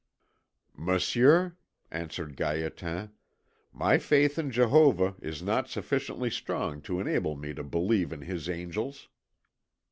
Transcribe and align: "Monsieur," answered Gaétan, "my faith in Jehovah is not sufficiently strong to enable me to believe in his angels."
"Monsieur," 0.75 1.57
answered 1.91 2.35
Gaétan, 2.35 3.11
"my 3.71 3.99
faith 3.99 4.39
in 4.39 4.49
Jehovah 4.49 5.13
is 5.21 5.43
not 5.43 5.69
sufficiently 5.69 6.31
strong 6.31 6.81
to 6.81 6.99
enable 6.99 7.35
me 7.35 7.53
to 7.53 7.63
believe 7.63 8.11
in 8.11 8.21
his 8.21 8.49
angels." 8.49 9.09